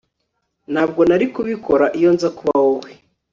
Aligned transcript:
Ntabwo 0.71 1.01
nari 1.09 1.25
kubikora 1.33 1.85
iyo 1.99 2.09
nza 2.15 2.29
kuba 2.37 2.53
wowe 2.65 2.91